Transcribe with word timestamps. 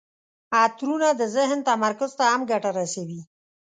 عطرونه 0.61 1.07
د 1.19 1.21
ذهن 1.35 1.59
تمرکز 1.69 2.11
ته 2.19 2.23
هم 2.31 2.41
ګټه 2.51 2.69
رسوي. 2.79 3.21